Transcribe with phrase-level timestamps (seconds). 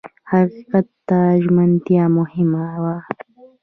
[0.31, 2.95] حقیقت ته ژمنتیا مهمه وه.